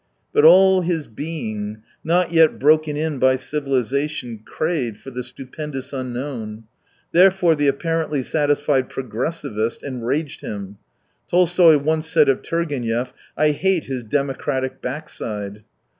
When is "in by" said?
2.97-3.35